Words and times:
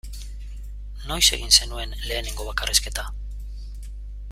Noiz 1.11 1.21
egin 1.37 1.53
zenuen 1.59 1.93
lehenengo 2.07 2.49
bakarrizketa? 2.49 3.07